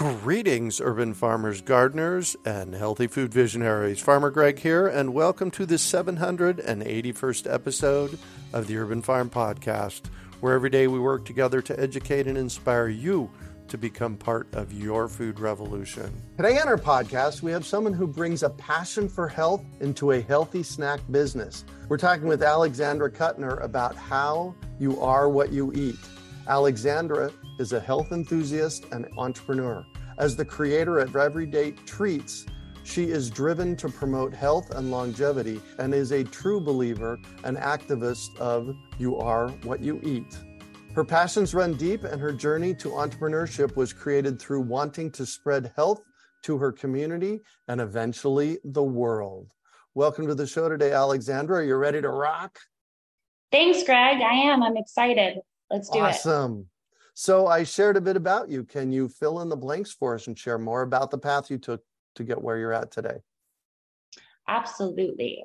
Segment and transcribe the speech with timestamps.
[0.00, 4.00] Greetings, urban farmers, gardeners, and healthy food visionaries.
[4.00, 8.18] Farmer Greg here, and welcome to the 781st episode
[8.54, 10.06] of the Urban Farm Podcast,
[10.40, 13.30] where every day we work together to educate and inspire you
[13.68, 16.10] to become part of your food revolution.
[16.38, 20.22] Today on our podcast, we have someone who brings a passion for health into a
[20.22, 21.66] healthy snack business.
[21.90, 25.98] We're talking with Alexandra Kutner about how you are what you eat.
[26.48, 29.84] Alexandra is a health enthusiast and entrepreneur.
[30.20, 32.44] As the creator of EveryDate Treats,
[32.84, 38.36] she is driven to promote health and longevity and is a true believer and activist
[38.36, 40.36] of You Are What You Eat.
[40.94, 45.72] Her passions run deep, and her journey to entrepreneurship was created through wanting to spread
[45.74, 46.02] health
[46.42, 49.50] to her community and eventually the world.
[49.94, 51.60] Welcome to the show today, Alexandra.
[51.60, 52.58] Are you ready to rock?
[53.50, 54.20] Thanks, Greg.
[54.20, 54.62] I am.
[54.62, 55.38] I'm excited.
[55.70, 56.04] Let's do awesome.
[56.04, 56.34] it.
[56.34, 56.66] Awesome.
[57.14, 58.64] So I shared a bit about you.
[58.64, 61.58] Can you fill in the blanks for us and share more about the path you
[61.58, 61.82] took
[62.14, 63.18] to get where you're at today?
[64.48, 65.44] Absolutely.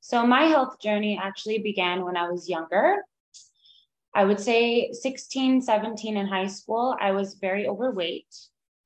[0.00, 2.96] So my health journey actually began when I was younger.
[4.14, 8.34] I would say 16, 17 in high school, I was very overweight.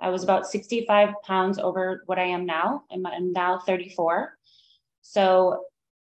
[0.00, 2.82] I was about 65 pounds over what I am now.
[2.90, 4.36] I'm, I'm now 34.
[5.00, 5.64] So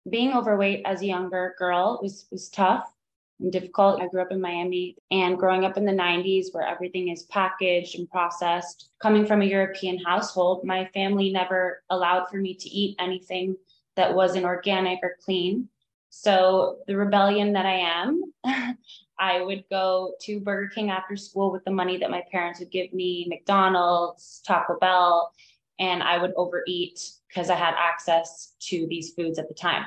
[0.09, 2.94] being overweight as a younger girl was, was tough
[3.41, 4.01] and difficult.
[4.01, 7.99] I grew up in Miami and growing up in the 90s where everything is packaged
[7.99, 8.91] and processed.
[9.01, 13.57] Coming from a European household, my family never allowed for me to eat anything
[13.97, 15.69] that wasn't organic or clean.
[16.11, 18.23] So, the rebellion that I am,
[19.19, 22.71] I would go to Burger King after school with the money that my parents would
[22.71, 25.33] give me, McDonald's, Taco Bell,
[25.81, 29.87] and I would overeat because I had access to these foods at the time.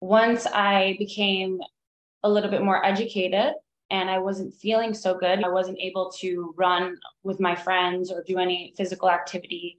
[0.00, 1.60] Once I became
[2.22, 3.54] a little bit more educated
[3.90, 5.42] and I wasn't feeling so good.
[5.42, 9.78] I wasn't able to run with my friends or do any physical activity.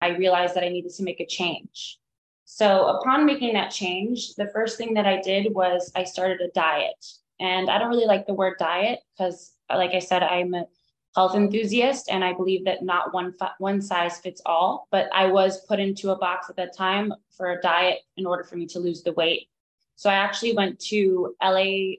[0.00, 1.98] I realized that I needed to make a change.
[2.46, 6.48] So, upon making that change, the first thing that I did was I started a
[6.48, 7.04] diet.
[7.40, 10.66] And I don't really like the word diet because, like I said, I'm a
[11.14, 14.88] health enthusiast and I believe that not one one size fits all.
[14.90, 18.44] But I was put into a box at that time for a diet in order
[18.44, 19.48] for me to lose the weight
[19.96, 21.96] so I actually went to LA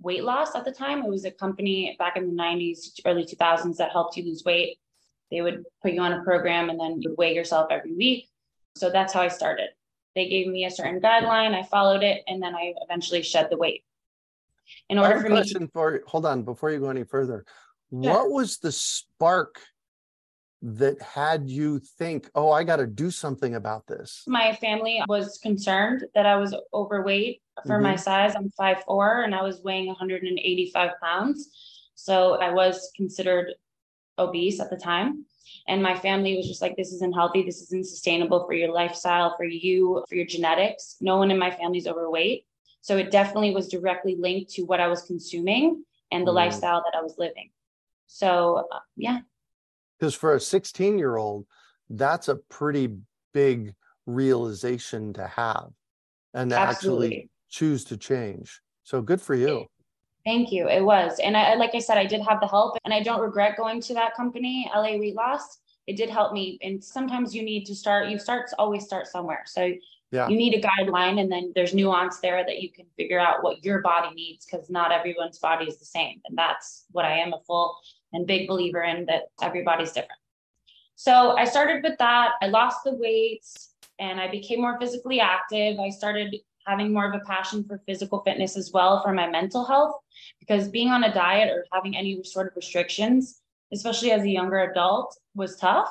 [0.00, 1.02] Weight Loss at the time.
[1.02, 4.78] It was a company back in the 90s, early 2000s that helped you lose weight.
[5.30, 8.28] They would put you on a program and then you'd weigh yourself every week.
[8.76, 9.68] So that's how I started.
[10.14, 13.56] They gave me a certain guideline, I followed it, and then I eventually shed the
[13.56, 13.82] weight.
[14.88, 17.44] In order for me to for hold on before you go any further.
[17.90, 19.60] What was the spark
[20.64, 24.24] that had you think, oh, I got to do something about this?
[24.26, 27.82] My family was concerned that I was overweight for mm-hmm.
[27.82, 28.34] my size.
[28.34, 31.50] I'm 5'4 and I was weighing 185 pounds.
[31.94, 33.52] So I was considered
[34.16, 35.26] obese at the time.
[35.68, 37.42] And my family was just like, this isn't healthy.
[37.42, 40.96] This isn't sustainable for your lifestyle, for you, for your genetics.
[41.00, 42.46] No one in my family's overweight.
[42.80, 46.36] So it definitely was directly linked to what I was consuming and the mm.
[46.36, 47.50] lifestyle that I was living.
[48.06, 49.20] So, uh, yeah,
[49.98, 51.46] because for a 16 year old
[51.90, 52.96] that's a pretty
[53.32, 53.74] big
[54.06, 55.70] realization to have
[56.32, 58.60] and to actually choose to change.
[58.82, 59.66] So good for you.
[60.24, 60.68] Thank you.
[60.68, 61.18] It was.
[61.22, 63.80] And i like i said i did have the help and i don't regret going
[63.82, 67.74] to that company la weight loss it did help me and sometimes you need to
[67.74, 69.42] start you start always start somewhere.
[69.46, 69.72] So
[70.14, 70.28] yeah.
[70.28, 73.64] you need a guideline and then there's nuance there that you can figure out what
[73.64, 77.32] your body needs because not everyone's body is the same and that's what i am
[77.32, 77.76] a full
[78.14, 80.20] and big believer in that everybody's different.
[80.96, 82.32] So I started with that.
[82.40, 85.78] I lost the weights and I became more physically active.
[85.78, 86.34] I started
[86.66, 89.96] having more of a passion for physical fitness as well for my mental health
[90.40, 93.42] because being on a diet or having any sort of restrictions,
[93.72, 95.88] especially as a younger adult, was tough.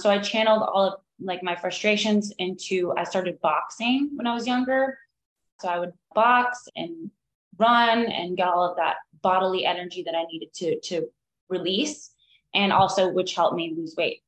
[0.00, 4.46] So I channeled all of like my frustrations into I started boxing when I was
[4.46, 4.98] younger.
[5.60, 7.10] So I would box and
[7.58, 11.08] run and get all of that bodily energy that I needed to to
[11.48, 12.10] release
[12.54, 14.22] and also which helped me lose weight.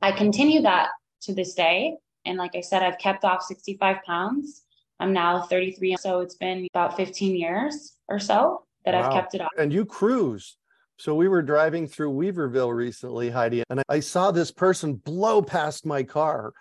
[0.00, 0.90] I continue that
[1.22, 1.96] to this day.
[2.24, 4.62] And like I said, I've kept off 65 pounds.
[5.00, 5.96] I'm now 33.
[5.96, 9.06] So it's been about 15 years or so that wow.
[9.06, 9.50] I've kept it off.
[9.58, 10.56] And you cruise.
[11.02, 15.84] So we were driving through Weaverville recently, Heidi, and I saw this person blow past
[15.84, 16.52] my car.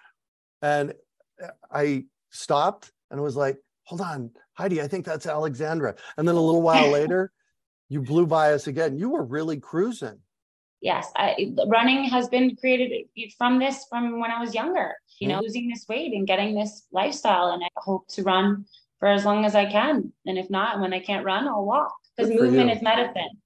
[0.63, 0.95] And
[1.71, 5.93] I stopped and was like, hold on, Heidi, I think that's Alexandra.
[6.17, 7.31] And then a little while later,
[7.87, 8.97] you blew by us again.
[8.97, 10.17] You were really cruising.
[10.81, 12.91] Yes, I, running has been created
[13.37, 14.95] from this from when I was younger.
[15.19, 15.35] You mm-hmm.
[15.35, 18.65] know, losing this weight and getting this lifestyle, and I hope to run
[18.97, 20.11] for as long as I can.
[20.25, 23.40] And if not, when I can't run, I'll walk because movement is medicine.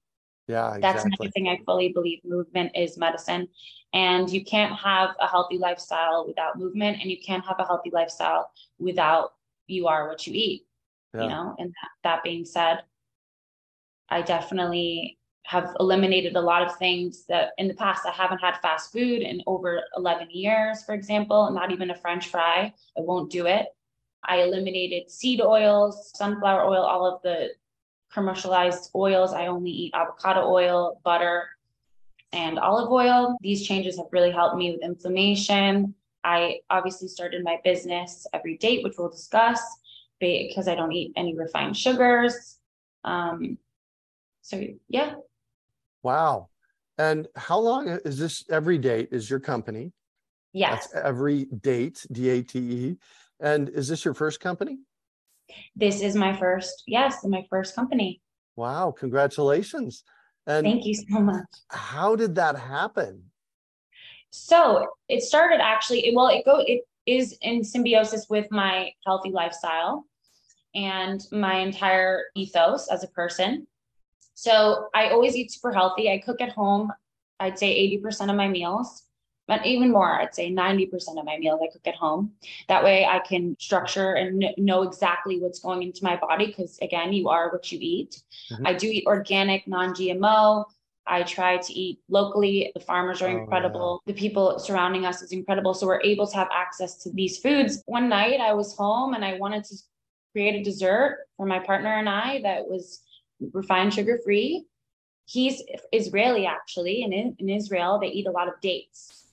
[0.48, 0.80] Yeah, exactly.
[0.80, 3.48] That's another thing I fully believe movement is medicine.
[3.92, 7.90] And you can't have a healthy lifestyle without movement, and you can't have a healthy
[7.92, 9.34] lifestyle without
[9.66, 10.66] you are what you eat.
[11.14, 11.22] Yeah.
[11.22, 12.82] You know, and that, that being said,
[14.08, 18.56] I definitely have eliminated a lot of things that in the past I haven't had
[18.60, 22.72] fast food in over 11 years, for example, not even a French fry.
[22.96, 23.66] I won't do it.
[24.24, 27.50] I eliminated seed oils, sunflower oil, all of the
[28.12, 29.32] commercialized oils.
[29.32, 31.48] I only eat avocado oil, butter,
[32.32, 33.36] and olive oil.
[33.40, 35.94] These changes have really helped me with inflammation.
[36.24, 39.60] I obviously started my business every date, which we'll discuss,
[40.18, 42.58] because I don't eat any refined sugars.
[43.04, 43.58] Um,
[44.42, 45.14] so yeah.
[46.02, 46.48] Wow.
[46.98, 49.92] And how long is this every date is your company?
[50.52, 50.88] Yes.
[50.88, 52.96] That's every date, D A T E.
[53.38, 54.78] And is this your first company?
[55.74, 58.20] This is my first, yes, my first company.
[58.56, 60.02] Wow, congratulations.
[60.46, 61.44] And thank you so much.
[61.68, 63.22] How did that happen?
[64.30, 70.04] So it started actually, well, it go it is in symbiosis with my healthy lifestyle
[70.74, 73.66] and my entire ethos as a person.
[74.34, 76.10] So I always eat super healthy.
[76.10, 76.92] I cook at home.
[77.40, 79.05] I'd say 80% of my meals
[79.46, 82.32] but even more i'd say 90% of my meals i cook at home.
[82.68, 87.12] That way i can structure and know exactly what's going into my body because again
[87.12, 88.22] you are what you eat.
[88.52, 88.66] Mm-hmm.
[88.66, 90.64] i do eat organic non-gmo
[91.06, 92.72] i try to eat locally.
[92.74, 94.02] The farmers are oh, incredible.
[94.06, 94.12] yeah.
[94.12, 95.72] the people surrounding us is incredible.
[95.72, 97.82] So we're able to have access to these foods.
[97.86, 99.76] One night i was home and i wanted to
[100.32, 103.02] create a dessert for my partner and i that was
[103.52, 104.66] refined sugar free
[105.26, 107.98] he's israeli actually and in, in israel.
[108.00, 109.25] They eat a lot of dates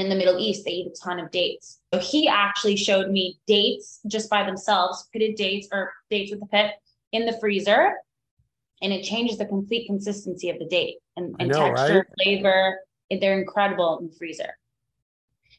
[0.00, 1.80] in the Middle East, they eat a ton of dates.
[1.92, 6.46] So he actually showed me dates just by themselves, pitted dates or dates with the
[6.46, 6.72] pit
[7.12, 7.92] in the freezer.
[8.80, 12.24] And it changes the complete consistency of the date and, and know, texture, right?
[12.24, 12.78] flavor.
[13.10, 14.56] They're incredible in the freezer.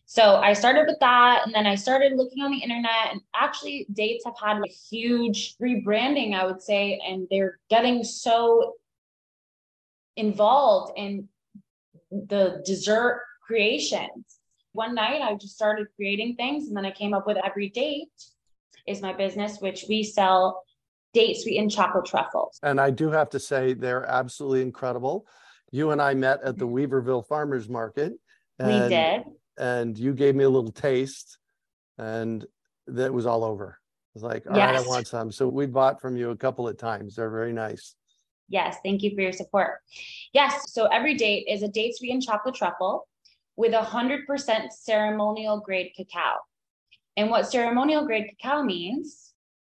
[0.06, 1.44] So I started with that.
[1.46, 3.12] And then I started looking on the internet.
[3.12, 7.00] And actually, dates have had a huge rebranding, I would say.
[7.08, 8.74] And they're getting so
[10.16, 11.30] involved in
[12.12, 14.40] the dessert creations.
[14.74, 18.10] One night I just started creating things and then I came up with every date
[18.88, 20.64] is my business, which we sell
[21.14, 22.60] date sweetened chocolate truffles.
[22.64, 25.28] And I do have to say they're absolutely incredible.
[25.72, 28.14] You and I met at the Weaverville Farmers Market.
[28.60, 29.24] And, we did.
[29.58, 31.38] And you gave me a little taste
[31.98, 32.46] and
[32.88, 33.80] that was all over.
[33.80, 34.76] I was like, all yes.
[34.76, 35.32] right, I want some.
[35.32, 37.16] So we bought from you a couple of times.
[37.16, 37.96] They're very nice.
[38.50, 39.80] Yes, thank you for your support.
[40.34, 43.08] Yes, so every date is a date sweetened chocolate truffle
[43.56, 46.38] with 100% ceremonial grade cacao.
[47.16, 49.34] And what ceremonial grade cacao means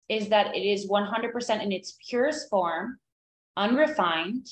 [0.07, 2.99] is that it is 100% in its purest form,
[3.57, 4.47] unrefined,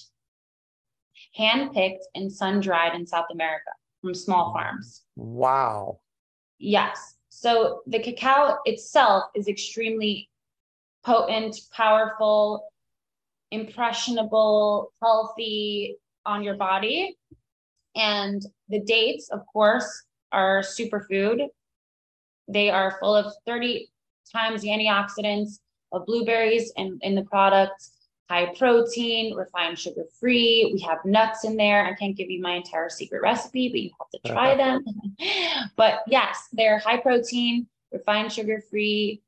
[1.36, 3.72] hand-picked and sun-dried in South America
[4.02, 5.04] from small farms.
[5.16, 6.00] Wow.
[6.60, 7.16] Yes.
[7.30, 10.30] So the cacao itself is extremely
[11.06, 12.66] potent, powerful,
[13.52, 17.18] impressionable, healthy on your body.
[17.96, 21.48] And the dates, of course, are superfood.
[22.48, 23.90] They are full of 30
[24.32, 25.60] times the antioxidants
[25.92, 27.90] of blueberries in, in the product,
[28.30, 30.72] high protein, refined sugar free.
[30.74, 31.86] We have nuts in there.
[31.86, 34.84] I can't give you my entire secret recipe, but you have to try them.
[35.76, 39.22] but yes, they're high protein, refined sugar free,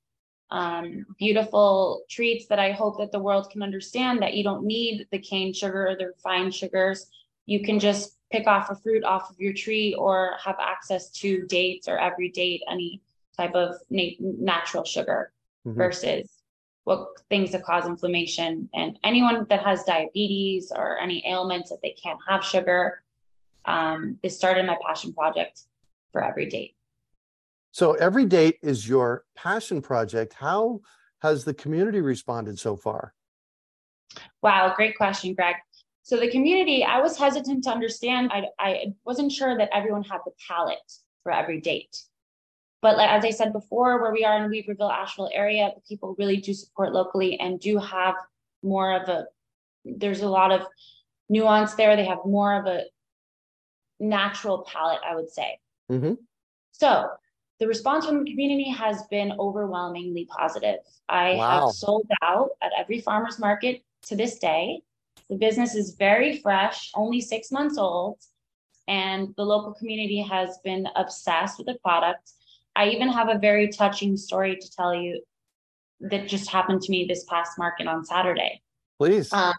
[0.52, 5.08] um, beautiful treats that I hope that the world can understand that you don't need
[5.12, 7.08] the cane sugar or the refined sugars.
[7.46, 11.46] You can just pick off a fruit off of your tree or have access to
[11.48, 13.02] dates or every date any
[13.38, 15.32] type of nat- natural sugar
[15.66, 15.78] mm-hmm.
[15.78, 16.30] versus
[16.86, 18.70] what things that cause inflammation.
[18.74, 23.04] And anyone that has diabetes or any ailments that they can't have sugar
[23.66, 25.64] um, is started my passion project
[26.12, 26.76] for every date.
[27.72, 30.34] So every date is your passion project.
[30.34, 30.82] How
[31.20, 33.14] has the community responded so far?
[34.42, 35.56] Wow great question greg
[36.06, 38.30] so the community, I was hesitant to understand.
[38.32, 40.78] I, I wasn't sure that everyone had the palate
[41.24, 41.98] for every date.
[42.84, 46.16] But like, as I said before, where we are in Weaverville, Asheville area, the people
[46.20, 48.14] really do support locally and do have
[48.62, 49.26] more of a,
[49.84, 50.68] there's a lot of
[51.28, 51.96] nuance there.
[51.96, 52.84] They have more of a
[54.00, 55.58] natural palate, I would say.
[55.92, 56.14] Mm-hmm.
[56.74, 57.08] So
[57.60, 60.82] the response from the community has been overwhelmingly positive.
[61.10, 61.62] I wow.
[61.62, 64.84] have sold out at every farmer's market to this day.
[65.30, 68.20] The business is very fresh, only six months old,
[68.88, 72.32] and the local community has been obsessed with the product.
[72.76, 75.22] I even have a very touching story to tell you
[76.02, 78.62] that just happened to me this past market on Saturday.
[79.00, 79.32] Please.
[79.34, 79.54] Um,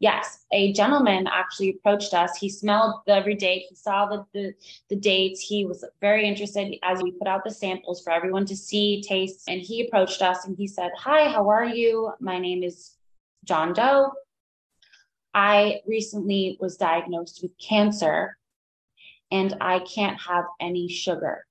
[0.00, 2.36] Yes, a gentleman actually approached us.
[2.36, 3.64] He smelled every date.
[3.68, 4.54] He saw the, the,
[4.90, 5.40] the dates.
[5.40, 9.48] He was very interested as we put out the samples for everyone to see, taste.
[9.48, 12.12] And he approached us and he said, Hi, how are you?
[12.20, 12.96] My name is
[13.44, 14.12] John Doe.
[15.38, 18.36] I recently was diagnosed with cancer
[19.30, 21.46] and I can't have any sugar.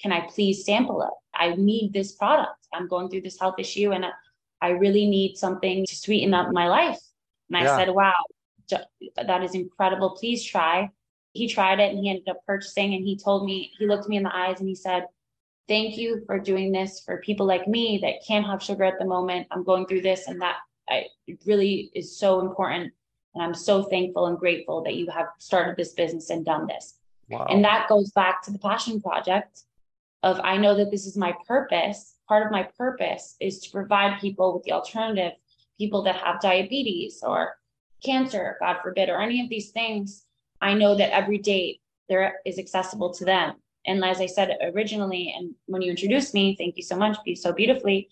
[0.00, 1.10] Can I please sample it?
[1.34, 2.66] I need this product.
[2.72, 4.06] I'm going through this health issue and
[4.62, 6.98] I really need something to sweeten up my life.
[7.50, 7.76] And I yeah.
[7.76, 8.14] said, wow,
[9.16, 10.16] that is incredible.
[10.18, 10.88] Please try.
[11.34, 14.16] He tried it and he ended up purchasing and he told me, he looked me
[14.16, 15.04] in the eyes and he said,
[15.68, 19.04] thank you for doing this for people like me that can't have sugar at the
[19.04, 19.46] moment.
[19.50, 20.56] I'm going through this and that
[20.88, 22.92] I, it really is so important.
[23.34, 26.98] And I'm so thankful and grateful that you have started this business and done this.
[27.28, 27.46] Wow.
[27.50, 29.64] And that goes back to the passion project
[30.22, 32.14] of I know that this is my purpose.
[32.26, 35.32] Part of my purpose is to provide people with the alternative,
[35.78, 37.56] people that have diabetes or
[38.04, 40.24] cancer, God forbid, or any of these things.
[40.60, 43.54] I know that every date there is accessible to them.
[43.86, 47.34] And as I said originally, and when you introduced me, thank you so much, be
[47.34, 48.08] so beautifully.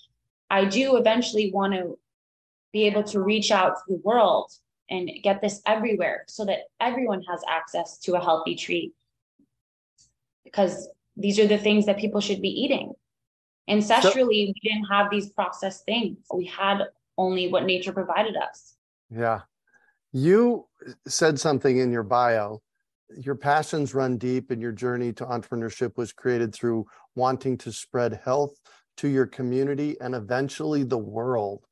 [0.48, 1.98] I do eventually want to
[2.72, 4.52] be able to reach out to the world
[4.90, 8.92] and get this everywhere so that everyone has access to a healthy treat.
[10.44, 12.92] Because these are the things that people should be eating.
[13.68, 16.18] Ancestrally so, we didn't have these processed things.
[16.32, 16.82] We had
[17.18, 18.76] only what nature provided us.
[19.10, 19.40] Yeah.
[20.12, 20.66] You
[21.08, 22.62] said something in your bio.
[23.16, 28.20] Your passions run deep and your journey to entrepreneurship was created through wanting to spread
[28.24, 28.54] health
[28.98, 31.66] to your community and eventually the world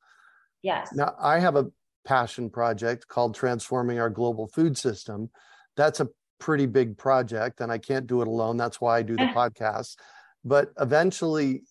[0.65, 0.89] Yes.
[0.93, 1.67] Now, I have a
[2.05, 5.29] passion project called Transforming Our Global Food System.
[5.77, 8.57] That's a pretty big project, and I can't do it alone.
[8.57, 9.95] That's why I do the podcast.
[10.43, 11.61] But eventually,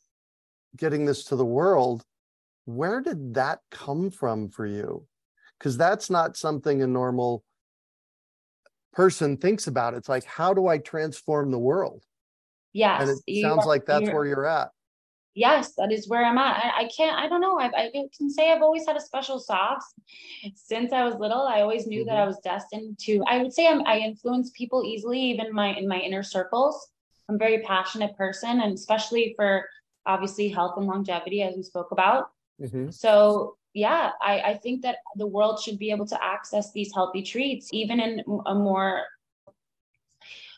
[0.77, 2.05] getting this to the world,
[2.67, 5.05] where did that come from for you?
[5.59, 7.43] Because that's not something a normal
[8.93, 9.95] person thinks about.
[9.95, 12.05] It's like, how do I transform the world?
[12.73, 13.09] Yes.
[13.09, 14.69] And it sounds like that's where you're at
[15.35, 16.65] yes, that is where I'm at.
[16.65, 17.59] I, I can't, I don't know.
[17.59, 19.95] I, I can say I've always had a special sauce
[20.55, 21.43] since I was little.
[21.43, 22.09] I always knew mm-hmm.
[22.09, 25.75] that I was destined to, I would say I'm, I influence people easily, even my,
[25.75, 26.89] in my inner circles.
[27.29, 29.69] I'm a very passionate person and especially for
[30.07, 32.31] obviously health and longevity, as we spoke about.
[32.61, 32.91] Mm-hmm.
[32.91, 37.23] So yeah, I, I think that the world should be able to access these healthy
[37.23, 39.03] treats, even in a more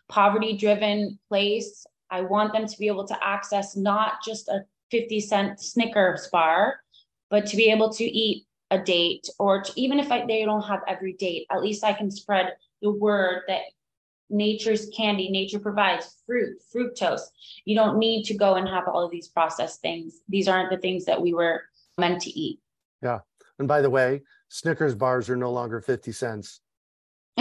[0.08, 5.20] poverty driven place I want them to be able to access not just a 50
[5.20, 6.80] cent Snickers bar,
[7.30, 10.62] but to be able to eat a date or to, even if I, they don't
[10.62, 13.62] have every date, at least I can spread the word that
[14.30, 17.22] nature's candy, nature provides fruit, fructose.
[17.64, 20.20] You don't need to go and have all of these processed things.
[20.28, 21.62] These aren't the things that we were
[21.98, 22.60] meant to eat.
[23.02, 23.20] Yeah.
[23.58, 26.60] And by the way, Snickers bars are no longer 50 cents.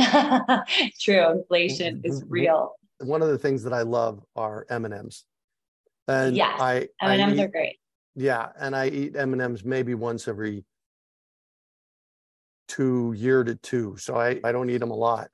[1.00, 1.31] True.
[1.31, 2.31] Inflation is mm-hmm.
[2.31, 5.25] real one of the things that I love are M and M's,
[6.07, 7.77] and yes, I M and M's are great.
[8.15, 10.63] Yeah, and I eat M and M's maybe once every
[12.67, 15.29] two year to two, so I I don't eat them a lot,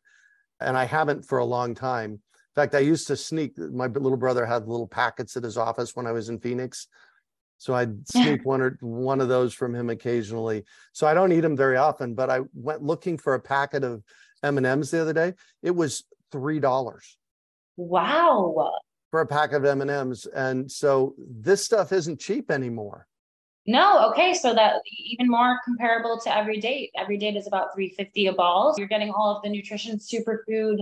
[0.59, 2.11] and I haven't for a long time.
[2.11, 3.57] In fact, I used to sneak.
[3.57, 6.87] My little brother had little packets at his office when I was in Phoenix,
[7.57, 10.65] so I'd sneak one or one of those from him occasionally.
[10.93, 14.03] So I don't eat them very often, but I went looking for a packet of
[14.43, 15.33] M and M's the other day.
[15.61, 17.17] It was three dollars.
[17.77, 18.71] Wow.
[19.11, 20.27] For a pack of M&Ms.
[20.27, 23.07] And so this stuff isn't cheap anymore.
[23.67, 26.91] No, okay, so that even more comparable to every date.
[26.97, 28.73] Every date is about 350 a ball.
[28.77, 30.79] You're getting all of the nutrition, superfood,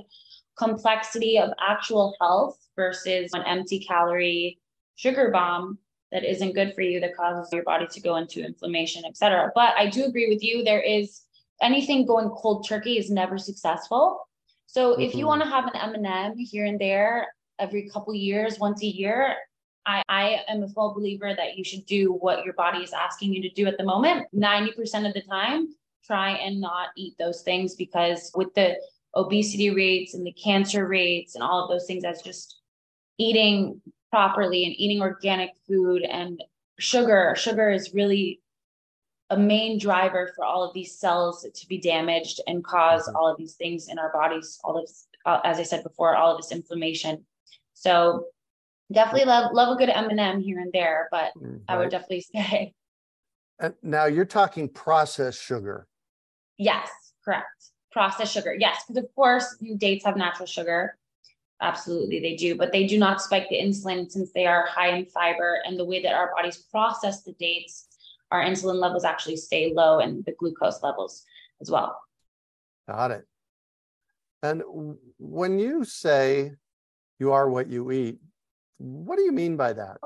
[0.58, 4.60] complexity of actual health versus an empty calorie
[4.96, 5.77] sugar bomb
[6.12, 9.51] that isn't good for you that causes your body to go into inflammation, etc.
[9.53, 10.63] But I do agree with you.
[10.63, 11.22] There is
[11.62, 14.27] anything going cold turkey is never successful.
[14.72, 15.02] So mm-hmm.
[15.02, 15.28] if you mm-hmm.
[15.28, 19.36] want to have an M&M here and there every couple years, once a year,
[19.88, 23.34] I, I am a full believer that you should do what your body is asking
[23.34, 24.28] you to do at the moment.
[24.36, 25.70] 90% of the time,
[26.06, 28.76] try and not eat those things because with the
[29.16, 32.62] obesity rates and the cancer rates and all of those things, that's just
[33.18, 36.44] eating properly and eating organic food and
[36.78, 37.34] sugar.
[37.36, 38.40] Sugar is really
[39.29, 43.15] a main driver for all of these cells to be damaged and cause mm-hmm.
[43.15, 44.89] all of these things in our bodies all of
[45.25, 47.24] uh, as i said before all of this inflammation
[47.74, 48.25] so
[48.91, 51.53] definitely love love a good m&m here and there but right.
[51.53, 52.74] Mm, i would definitely say
[53.59, 55.88] and now you're talking processed sugar
[56.57, 56.89] yes
[57.24, 60.98] correct processed sugar yes because of course dates have natural sugar
[61.62, 65.05] absolutely they do but they do not spike the insulin since they are high in
[65.05, 67.88] fiber and the way that our bodies process the dates
[68.31, 71.25] our insulin levels actually stay low and the glucose levels
[71.62, 72.00] as well.
[72.88, 73.25] Got it.
[74.41, 74.63] And
[75.17, 76.53] when you say
[77.19, 78.19] you are what you eat,
[78.77, 79.98] what do you mean by that?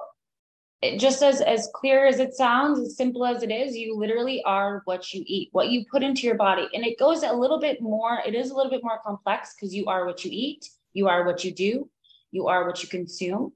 [0.81, 4.43] It just as as clear as it sounds, as simple as it is, you literally
[4.43, 6.67] are what you eat, what you put into your body.
[6.73, 9.73] And it goes a little bit more, it is a little bit more complex because
[9.73, 11.89] you are what you eat, you are what you do,
[12.31, 13.53] you are what you consume.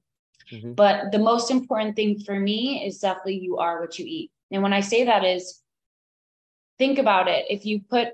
[0.52, 0.74] Mm-hmm.
[0.74, 4.32] But the most important thing for me is definitely you are what you eat.
[4.52, 5.62] And when I say that is
[6.78, 7.46] think about it.
[7.50, 8.10] If you put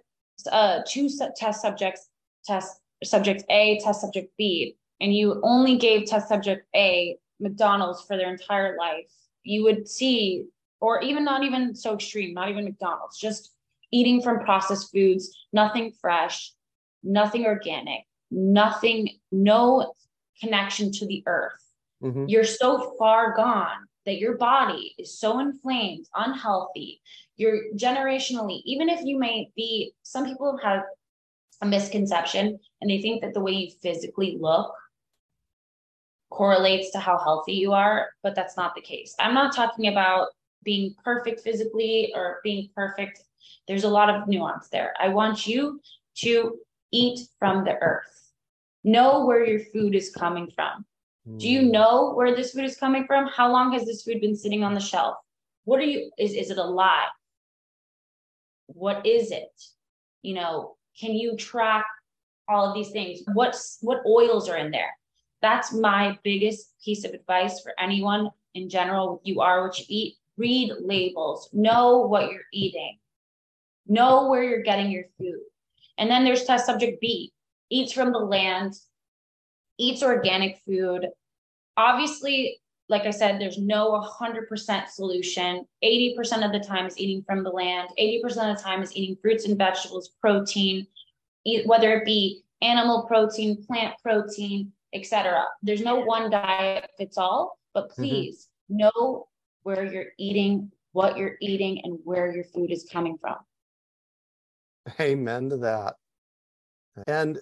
[0.52, 2.10] uh, two test subjects,
[2.46, 8.18] test subject A, test subject B, and you only gave test subject A McDonald's for
[8.18, 9.06] their entire life,
[9.44, 10.46] you would see,
[10.80, 13.52] or even not even so extreme, not even McDonald's, just
[13.92, 16.54] eating from processed foods, nothing fresh,
[17.04, 19.94] nothing organic, nothing, no
[20.40, 21.60] connection to the earth.
[22.02, 22.25] Mm-hmm.
[22.28, 27.01] You're so far gone that your body is so inflamed, unhealthy.
[27.36, 30.83] You're generationally, even if you may be, some people have
[31.62, 34.74] a misconception and they think that the way you physically look
[36.29, 39.15] correlates to how healthy you are, but that's not the case.
[39.19, 40.29] I'm not talking about
[40.63, 43.24] being perfect physically or being perfect.
[43.67, 44.93] There's a lot of nuance there.
[45.00, 45.79] I want you
[46.17, 46.57] to
[46.91, 48.31] eat from the earth,
[48.83, 50.86] know where your food is coming from.
[51.38, 51.72] Do you hmm.
[51.72, 53.27] know where this food is coming from?
[53.27, 55.15] How long has this food been sitting on the shelf?
[55.63, 57.10] What are you, is, is it alive?
[58.68, 59.50] What is it?
[60.22, 61.86] You know, can you track
[62.48, 63.22] all of these things?
[63.34, 64.92] What's what oils are in there?
[65.42, 69.22] That's my biggest piece of advice for anyone in general.
[69.24, 70.15] You are what you eat.
[70.38, 72.98] Read labels, know what you're eating,
[73.88, 75.39] know where you're getting your food.
[75.98, 77.32] And then there's test subject B
[77.70, 78.74] eats from the land,
[79.77, 81.08] eats organic food.
[81.77, 85.65] Obviously, like I said, there's no 100% solution.
[85.84, 89.18] 80% of the time is eating from the land, 80% of the time is eating
[89.22, 90.86] fruits and vegetables, protein,
[91.65, 95.46] whether it be animal protein, plant protein, etc.
[95.62, 98.01] There's no one diet fits all, but mm-hmm.
[98.01, 98.77] please mm-hmm.
[98.77, 99.27] know
[99.64, 103.38] where you're eating, what you're eating, and where your food is coming from.
[105.00, 105.96] Amen to that.
[107.07, 107.40] And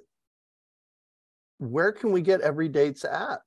[1.61, 3.39] where can we get every dates at?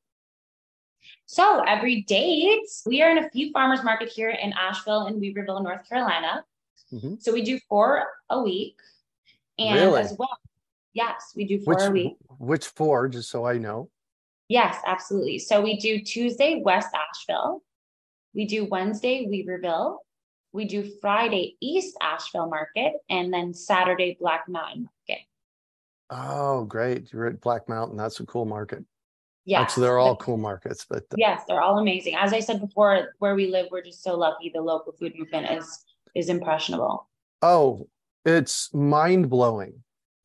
[1.26, 5.88] So Everydates, we are in a few farmers market here in Asheville and Weaverville, North
[5.88, 6.44] Carolina.
[6.92, 7.14] Mm-hmm.
[7.18, 8.76] So we do four a week.
[9.58, 10.02] And really?
[10.02, 10.38] as well,
[10.92, 12.16] yes, we do four which, a week.
[12.38, 13.90] Which four, just so I know?
[14.48, 15.40] Yes, absolutely.
[15.40, 17.62] So we do Tuesday, West Asheville.
[18.32, 19.98] We do Wednesday, Weaverville.
[20.52, 22.92] We do Friday, East Asheville Market.
[23.10, 25.24] And then Saturday, Black Mountain Market.
[26.10, 27.12] Oh, great.
[27.12, 27.96] You're at Black Mountain.
[27.96, 28.84] That's a cool market.
[29.44, 29.66] Yeah.
[29.66, 32.14] So they're all cool markets, but uh, yes, they're all amazing.
[32.14, 34.50] As I said before, where we live, we're just so lucky.
[34.54, 37.08] The local food movement is is impressionable.
[37.42, 37.86] Oh,
[38.24, 39.82] it's mind blowing.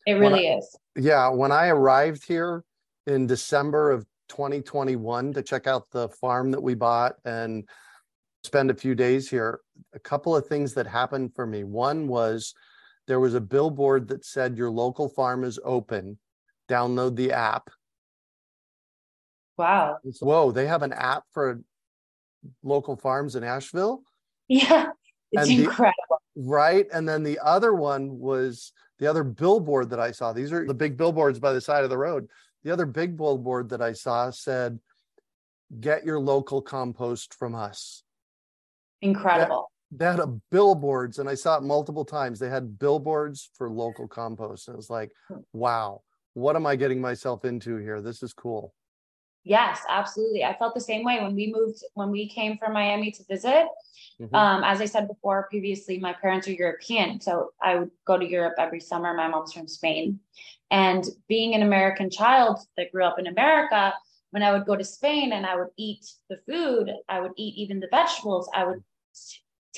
[0.07, 0.77] It really I, is.
[0.95, 1.29] Yeah.
[1.29, 2.63] When I arrived here
[3.07, 7.67] in December of 2021 to check out the farm that we bought and
[8.43, 9.59] spend a few days here,
[9.93, 11.65] a couple of things that happened for me.
[11.65, 12.53] One was
[13.09, 16.19] there was a billboard that said your local farm is open.
[16.69, 17.71] Download the app.
[19.57, 19.97] Wow.
[20.19, 21.59] Whoa, they have an app for
[22.61, 24.03] local farms in Asheville?
[24.47, 24.91] Yeah,
[25.31, 26.21] it's and incredible.
[26.35, 26.85] The, right.
[26.93, 30.31] And then the other one was the other billboard that I saw.
[30.31, 32.29] These are the big billboards by the side of the road.
[32.63, 34.79] The other big billboard that I saw said,
[35.79, 38.03] Get your local compost from us.
[39.01, 42.39] Incredible they had a billboards and I saw it multiple times.
[42.39, 44.67] They had billboards for local compost.
[44.67, 45.11] And it was like,
[45.53, 46.01] wow,
[46.33, 48.01] what am I getting myself into here?
[48.01, 48.73] This is cool.
[49.43, 50.43] Yes, absolutely.
[50.43, 53.67] I felt the same way when we moved, when we came from Miami to visit.
[54.21, 54.35] Mm-hmm.
[54.35, 57.19] Um, as I said before, previously, my parents are European.
[57.21, 59.13] So I would go to Europe every summer.
[59.13, 60.19] My mom's from Spain.
[60.71, 63.93] And being an American child that grew up in America,
[64.31, 67.55] when I would go to Spain and I would eat the food, I would eat
[67.57, 68.83] even the vegetables, I would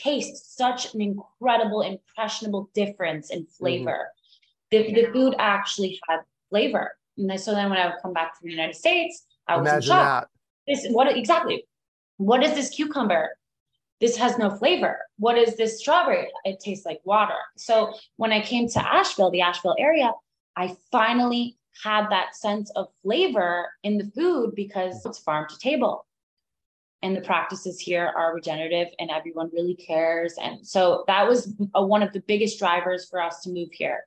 [0.01, 3.51] taste such an incredible, impressionable difference in mm-hmm.
[3.51, 4.07] flavor.
[4.73, 4.93] Mm-hmm.
[4.93, 6.95] The, the food actually had flavor.
[7.17, 9.67] And then, so then when I would come back to the United States, I was
[9.67, 10.23] Imagine in shock.
[10.23, 10.27] That.
[10.67, 11.65] This what exactly?
[12.17, 13.31] What is this cucumber?
[13.99, 14.99] This has no flavor.
[15.17, 16.27] What is this strawberry?
[16.45, 17.37] It tastes like water.
[17.57, 20.11] So when I came to Asheville, the Asheville area,
[20.55, 26.05] I finally had that sense of flavor in the food because it's farm to table
[27.03, 30.35] and the practices here are regenerative and everyone really cares.
[30.41, 34.05] And so that was a, one of the biggest drivers for us to move here.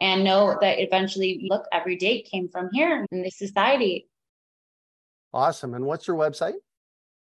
[0.00, 4.08] And know that eventually look every date came from here in this society.
[5.32, 5.74] Awesome.
[5.74, 6.54] And what's your website?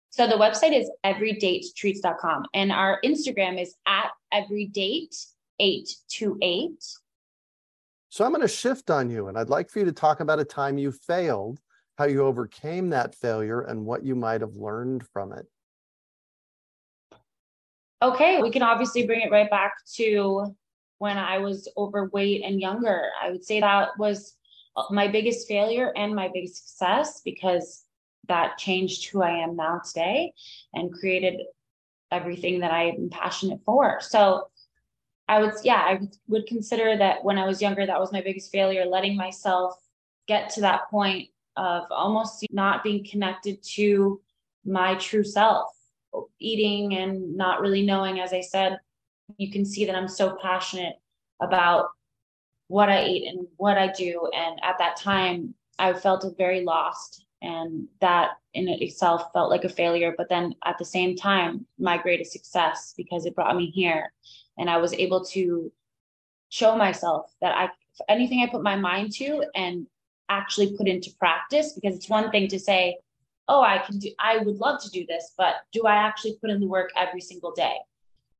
[0.08, 6.94] So the website is everydatetreats.com and our instagram is at everydate828
[8.08, 10.40] So I'm going to shift on you, and I'd like for you to talk about
[10.40, 11.60] a time you failed,
[12.00, 15.44] how you overcame that failure, and what you might have learned from it.
[18.00, 20.56] Okay, we can obviously bring it right back to
[20.96, 23.10] when I was overweight and younger.
[23.22, 24.34] I would say that was
[24.76, 27.84] uh, my biggest failure and my biggest success because
[28.28, 30.32] that changed who I am now today
[30.72, 31.42] and created
[32.10, 34.00] everything that I am passionate for.
[34.00, 34.48] So
[35.28, 38.50] I would, yeah, I would consider that when I was younger, that was my biggest
[38.50, 39.74] failure, letting myself
[40.26, 44.20] get to that point of almost not being connected to
[44.64, 45.70] my true self
[46.38, 48.78] eating and not really knowing, as I said,
[49.36, 50.96] you can see that I'm so passionate
[51.40, 51.86] about
[52.68, 54.28] what I eat and what I do.
[54.34, 57.24] And at that time, I felt very lost.
[57.42, 60.14] And that in itself felt like a failure.
[60.16, 64.12] But then at the same time, my greatest success because it brought me here.
[64.58, 65.72] And I was able to
[66.50, 67.70] show myself that I,
[68.08, 69.86] anything I put my mind to and
[70.30, 72.96] actually put into practice, because it's one thing to say,
[73.48, 76.50] oh, I can do, I would love to do this, but do I actually put
[76.50, 77.74] in the work every single day?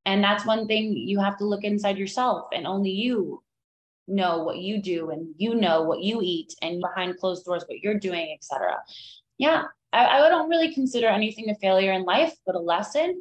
[0.06, 3.42] And that's one thing you have to look inside yourself, and only you
[4.08, 7.80] know what you do, and you know what you eat, and behind closed doors, what
[7.80, 8.78] you're doing, etc.
[9.36, 13.20] Yeah, I, I don't really consider anything a failure in life, but a lesson.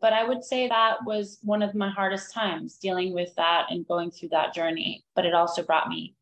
[0.00, 3.88] But I would say that was one of my hardest times dealing with that and
[3.88, 5.04] going through that journey.
[5.14, 6.14] But it also brought me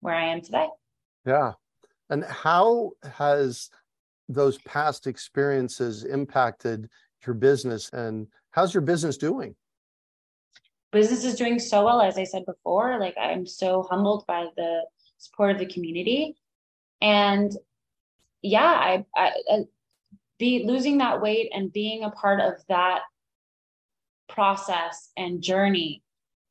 [0.00, 0.68] where I am today.
[1.26, 1.52] Yeah.
[2.08, 3.70] And how has
[4.28, 6.88] those past experiences impacted
[7.26, 9.54] your business and how's your business doing?
[10.92, 12.98] Business is doing so well, as I said before.
[12.98, 14.82] Like I'm so humbled by the
[15.18, 16.36] support of the community.
[17.00, 17.52] And
[18.42, 19.58] yeah, I, I, I
[20.38, 23.02] be losing that weight and being a part of that
[24.28, 26.02] process and journey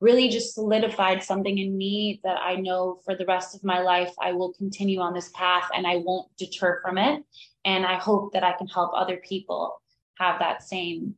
[0.01, 4.13] really just solidified something in me that I know for the rest of my life
[4.21, 7.23] I will continue on this path and I won't deter from it.
[7.65, 9.81] And I hope that I can help other people
[10.17, 11.15] have that same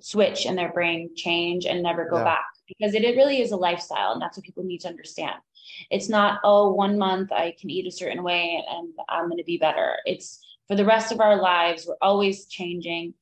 [0.00, 2.24] switch in their brain change and never go yeah.
[2.24, 5.36] back because it, it really is a lifestyle and that's what people need to understand.
[5.90, 9.44] It's not, oh, one month I can eat a certain way and I'm going to
[9.44, 9.96] be better.
[10.04, 13.14] It's for the rest of our lives, we're always changing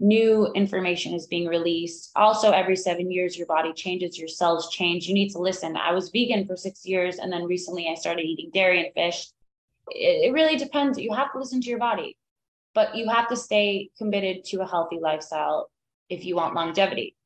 [0.00, 2.10] new information is being released.
[2.14, 5.06] Also, every seven years, your body changes, your cells change.
[5.06, 5.76] You need to listen.
[5.76, 9.28] I was vegan for six years, and then recently I started eating dairy and fish.
[9.88, 10.98] It, it really depends.
[10.98, 12.16] You have to listen to your body,
[12.74, 15.70] but you have to stay committed to a healthy lifestyle
[16.08, 17.16] if you want longevity.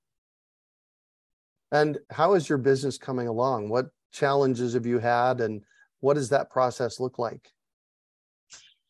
[1.70, 3.68] And how is your business coming along?
[3.68, 5.62] What challenges have you had, and
[6.00, 7.50] what does that process look like?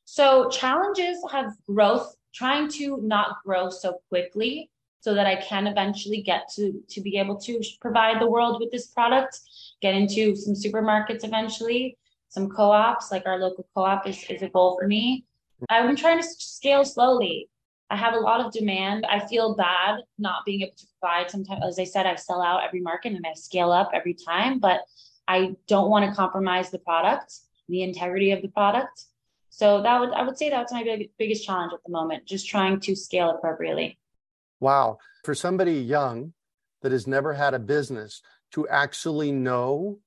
[0.04, 6.22] So, challenges have growth trying to not grow so quickly so that I can eventually
[6.22, 9.40] get to to be able to provide the world with this product,
[9.80, 14.78] get into some supermarkets eventually, some co-ops, like our local co-op is, is a goal
[14.80, 15.26] for me.
[15.68, 17.48] I'm trying to scale slowly.
[17.90, 19.04] I have a lot of demand.
[19.04, 21.30] I feel bad not being able to provide.
[21.30, 24.60] Sometimes, as I said, I sell out every market and I scale up every time,
[24.60, 24.80] but
[25.28, 27.34] I don't want to compromise the product,
[27.68, 29.04] the integrity of the product.
[29.52, 32.48] So that would I would say that's my big, biggest challenge at the moment, just
[32.48, 33.98] trying to scale appropriately.
[34.60, 34.96] Wow.
[35.24, 36.32] For somebody young
[36.80, 39.98] that has never had a business to actually know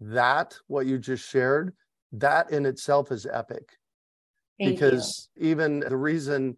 [0.00, 1.74] that what you just shared,
[2.12, 3.70] that in itself is epic.
[4.60, 5.50] Thank because you.
[5.50, 6.56] even the reason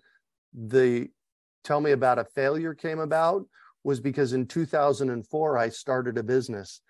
[0.52, 1.08] the
[1.64, 3.46] tell me about a failure came about
[3.84, 6.82] was because in 2004 I started a business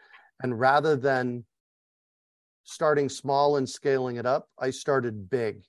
[0.43, 1.45] and rather than
[2.64, 5.62] starting small and scaling it up, I started big.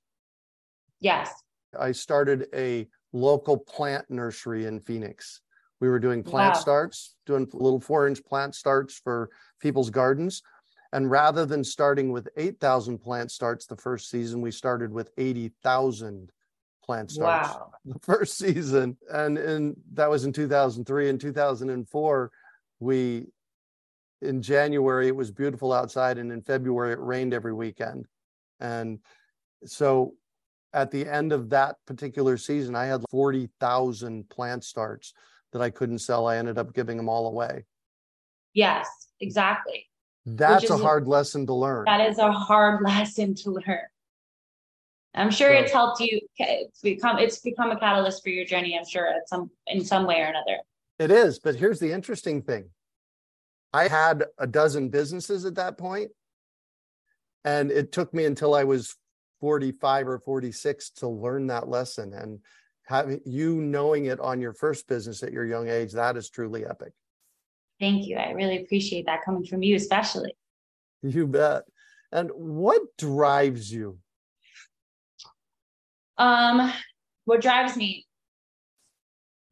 [1.00, 1.32] Yes.
[1.78, 5.42] I started a local plant nursery in Phoenix.
[5.82, 6.60] We were doing plant wow.
[6.60, 9.30] starts, doing little four inch plant starts for
[9.60, 10.42] people's gardens.
[10.94, 16.32] And rather than starting with 8,000 plant starts the first season, we started with 80,000
[16.84, 17.72] plant starts wow.
[17.86, 18.96] the first season.
[19.12, 21.10] And, and that was in 2003.
[21.10, 22.32] In 2004,
[22.80, 23.28] we
[24.26, 28.06] in January it was beautiful outside, and in February it rained every weekend.
[28.60, 29.00] And
[29.66, 30.14] so
[30.74, 35.14] at the end of that particular season, I had 40,000 plant starts
[35.54, 36.28] that I couldn't sell.
[36.28, 37.64] I ended up giving them all away.
[38.54, 38.88] Yes,
[39.22, 39.88] exactly.
[40.26, 41.86] That's a hard lesson to learn.
[41.86, 43.86] That is a hard lesson to learn.
[45.14, 48.78] I'm sure so, it's helped you it's become it's become a catalyst for your journey,
[48.78, 50.58] I'm sure at some in some way or another.
[51.00, 52.70] It is, but here's the interesting thing.
[53.76, 56.12] I had a dozen businesses at that point,
[57.44, 58.96] and it took me until I was
[59.42, 62.14] 45 or 46 to learn that lesson.
[62.14, 62.40] And
[62.84, 66.66] having you knowing it on your first business at your young age, that is truly
[66.66, 66.94] epic.
[67.78, 68.16] Thank you.
[68.16, 70.38] I really appreciate that coming from you, especially.
[71.02, 71.64] You bet.
[72.14, 73.98] And what drives you?
[76.18, 76.72] Um,
[77.26, 78.06] what drives me?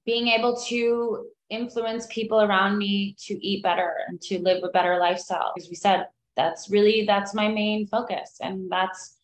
[0.05, 4.97] Being able to influence people around me to eat better and to live a better
[4.97, 5.53] lifestyle.
[5.57, 8.37] As we said, that's really that's my main focus.
[8.41, 9.17] And that's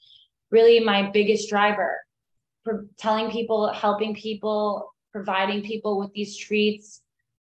[0.51, 2.01] really my biggest driver.
[2.63, 7.01] For telling people helping people providing people with these treats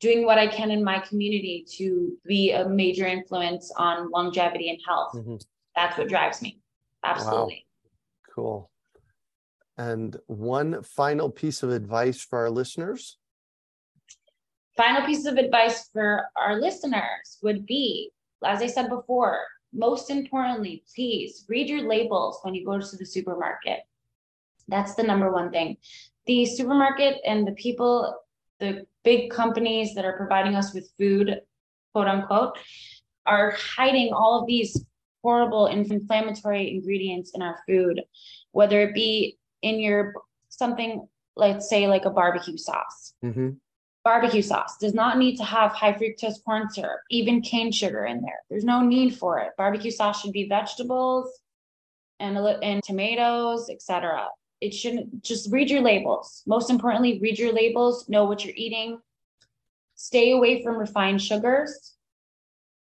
[0.02, 4.80] doing what i can in my community to be a major influence on longevity and
[4.86, 5.14] health.
[5.14, 5.38] Mm-hmm.
[5.76, 6.60] that's what drives me.
[7.04, 7.66] Absolutely.
[7.66, 8.34] Wow.
[8.34, 8.72] cool.
[9.78, 13.18] And one final piece of advice for our listeners
[14.78, 18.12] final piece of advice for our listeners would be
[18.46, 19.40] as I said before,
[19.74, 23.80] most importantly, please read your labels when you go to the supermarket.
[24.68, 25.78] That's the number one thing.
[26.26, 28.16] The supermarket and the people,
[28.60, 31.42] the big companies that are providing us with food,
[31.94, 32.58] quote unquote,
[33.26, 34.86] are hiding all of these
[35.24, 38.02] horrible inflammatory ingredients in our food,
[38.52, 40.14] whether it be in your
[40.50, 43.14] something, let's say like a barbecue sauce.
[43.24, 43.50] Mm-hmm
[44.06, 48.22] barbecue sauce does not need to have high fructose corn syrup, even cane sugar in
[48.22, 48.40] there.
[48.50, 49.50] There's no need for it.
[49.58, 51.42] Barbecue sauce should be vegetables
[52.20, 54.28] and, and tomatoes, etc.
[54.62, 56.44] It shouldn't just read your labels.
[56.46, 59.00] Most importantly, read your labels, know what you're eating.
[59.96, 61.96] Stay away from refined sugars.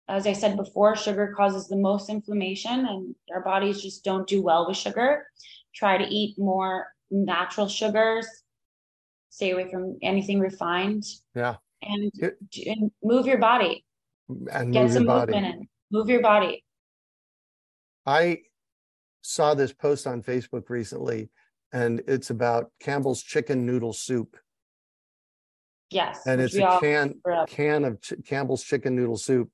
[0.08, 4.42] As I said before, sugar causes the most inflammation, and our bodies just don't do
[4.42, 5.28] well with sugar.
[5.76, 8.26] Try to eat more natural sugars,
[9.30, 11.04] stay away from anything refined.
[11.36, 11.56] Yeah.
[11.82, 12.12] And,
[12.66, 13.86] and move your body.
[14.52, 15.68] And get some movement in.
[15.92, 16.64] Move your body.
[18.06, 18.40] I
[19.22, 21.30] saw this post on Facebook recently,
[21.74, 24.38] and it's about Campbell's chicken noodle soup.
[25.90, 26.22] Yes.
[26.28, 27.16] And it's a can
[27.48, 29.50] can of Ch- Campbell's chicken noodle soup,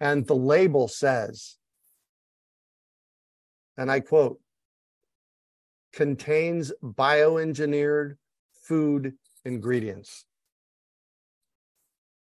[0.00, 1.56] and the label says,
[3.76, 4.40] and I quote,
[5.92, 8.16] contains bioengineered
[8.68, 10.26] food ingredients